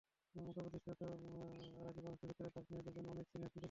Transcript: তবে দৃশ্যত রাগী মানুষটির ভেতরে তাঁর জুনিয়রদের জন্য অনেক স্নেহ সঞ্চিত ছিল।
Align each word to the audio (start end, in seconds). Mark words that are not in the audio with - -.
তবে 0.55 0.69
দৃশ্যত 0.69 0.99
রাগী 1.03 2.01
মানুষটির 2.01 2.29
ভেতরে 2.29 2.49
তাঁর 2.49 2.63
জুনিয়রদের 2.63 2.93
জন্য 2.95 3.07
অনেক 3.09 3.25
স্নেহ 3.25 3.33
সঞ্চিত 3.33 3.47
ছিল। 3.47 3.59